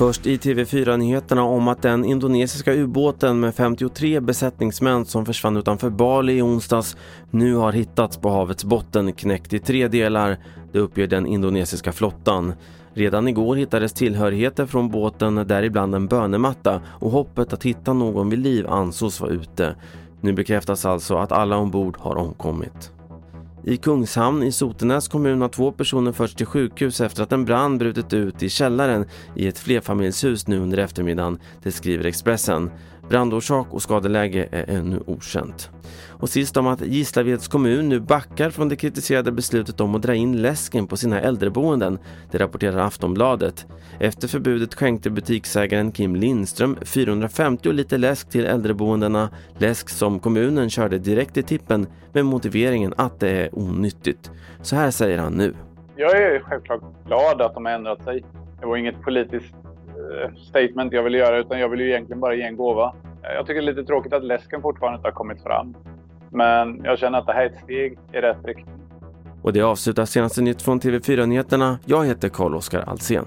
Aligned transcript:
Först 0.00 0.26
i 0.26 0.36
TV4-nyheterna 0.36 1.42
om 1.42 1.68
att 1.68 1.82
den 1.82 2.04
indonesiska 2.04 2.74
ubåten 2.74 3.40
med 3.40 3.54
53 3.54 4.20
besättningsmän 4.20 5.04
som 5.04 5.26
försvann 5.26 5.56
utanför 5.56 5.90
Bali 5.90 6.32
i 6.32 6.42
onsdags 6.42 6.96
nu 7.30 7.54
har 7.54 7.72
hittats 7.72 8.16
på 8.16 8.30
havets 8.30 8.64
botten 8.64 9.12
knäckt 9.12 9.52
i 9.52 9.58
tre 9.58 9.88
delar. 9.88 10.36
Det 10.72 10.78
uppger 10.78 11.06
den 11.06 11.26
indonesiska 11.26 11.92
flottan. 11.92 12.52
Redan 12.94 13.28
igår 13.28 13.56
hittades 13.56 13.92
tillhörigheter 13.92 14.66
från 14.66 14.90
båten, 14.90 15.34
däribland 15.34 15.94
en 15.94 16.06
bönematta 16.06 16.80
och 16.86 17.10
hoppet 17.10 17.52
att 17.52 17.62
hitta 17.62 17.92
någon 17.92 18.30
vid 18.30 18.38
liv 18.38 18.66
ansågs 18.66 19.20
vara 19.20 19.30
ute. 19.30 19.74
Nu 20.20 20.32
bekräftas 20.32 20.86
alltså 20.86 21.16
att 21.16 21.32
alla 21.32 21.56
ombord 21.56 21.96
har 21.98 22.16
omkommit. 22.16 22.92
I 23.64 23.76
Kungshamn 23.76 24.42
i 24.42 24.52
Sotenäs 24.52 25.08
kommun 25.08 25.40
har 25.40 25.48
två 25.48 25.72
personer 25.72 26.12
förts 26.12 26.34
till 26.34 26.46
sjukhus 26.46 27.00
efter 27.00 27.22
att 27.22 27.32
en 27.32 27.44
brand 27.44 27.78
brutit 27.78 28.12
ut 28.12 28.42
i 28.42 28.48
källaren 28.48 29.04
i 29.36 29.48
ett 29.48 29.58
flerfamiljshus 29.58 30.46
nu 30.46 30.58
under 30.58 30.78
eftermiddagen, 30.78 31.38
det 31.62 31.72
skriver 31.72 32.04
Expressen. 32.04 32.70
Brandorsak 33.10 33.66
och 33.70 33.82
skadeläge 33.82 34.48
är 34.52 34.70
ännu 34.70 35.00
okänt. 35.06 35.70
Och 36.08 36.28
sist 36.28 36.56
om 36.56 36.66
att 36.66 36.86
Gislaveds 36.86 37.48
kommun 37.48 37.88
nu 37.88 38.00
backar 38.00 38.50
från 38.50 38.68
det 38.68 38.76
kritiserade 38.76 39.32
beslutet 39.32 39.80
om 39.80 39.94
att 39.94 40.02
dra 40.02 40.14
in 40.14 40.42
läsken 40.42 40.86
på 40.86 40.96
sina 40.96 41.20
äldreboenden. 41.20 41.98
Det 42.30 42.38
rapporterar 42.38 42.78
Aftonbladet. 42.78 43.66
Efter 43.98 44.28
förbudet 44.28 44.74
skänkte 44.74 45.10
butiksägaren 45.10 45.92
Kim 45.92 46.16
Lindström 46.16 46.76
450 46.82 47.72
liter 47.72 47.98
läsk 47.98 48.30
till 48.30 48.44
äldreboendena. 48.44 49.30
Läsk 49.58 49.88
som 49.88 50.20
kommunen 50.20 50.70
körde 50.70 50.98
direkt 50.98 51.36
i 51.36 51.42
tippen 51.42 51.86
med 52.12 52.24
motiveringen 52.24 52.94
att 52.96 53.20
det 53.20 53.28
är 53.28 53.49
onyttigt. 53.52 54.30
Så 54.62 54.76
här 54.76 54.90
säger 54.90 55.18
han 55.18 55.32
nu. 55.32 55.54
Jag 55.96 56.22
är 56.22 56.40
självklart 56.40 56.82
glad 57.06 57.42
att 57.42 57.54
de 57.54 57.64
har 57.64 57.72
ändrat 57.72 58.04
sig. 58.04 58.24
Det 58.60 58.66
var 58.66 58.76
inget 58.76 59.02
politiskt 59.02 59.54
eh, 59.88 60.34
statement 60.34 60.92
jag 60.92 61.02
ville 61.02 61.18
göra 61.18 61.38
utan 61.38 61.60
jag 61.60 61.68
ville 61.68 61.82
ju 61.82 61.90
egentligen 61.90 62.20
bara 62.20 62.34
ge 62.34 62.42
en 62.42 62.56
gåva. 62.56 62.94
Jag 63.22 63.46
tycker 63.46 63.62
det 63.62 63.70
är 63.70 63.74
lite 63.74 63.86
tråkigt 63.86 64.12
att 64.12 64.24
läsken 64.24 64.62
fortfarande 64.62 64.96
inte 64.96 65.08
har 65.08 65.12
kommit 65.12 65.42
fram. 65.42 65.74
Men 66.30 66.80
jag 66.84 66.98
känner 66.98 67.18
att 67.18 67.26
det 67.26 67.32
här 67.32 67.42
är 67.42 67.46
ett 67.46 67.60
steg 67.64 67.98
i 68.12 68.16
rätt 68.16 68.44
riktning. 68.44 68.74
Och 69.42 69.52
det 69.52 69.62
avslutar 69.62 70.04
senaste 70.04 70.42
nytt 70.42 70.62
från 70.62 70.80
TV4 70.80 71.26
Nyheterna. 71.26 71.78
Jag 71.84 72.06
heter 72.06 72.28
Carl-Oskar 72.28 72.84
Alsen. 72.86 73.26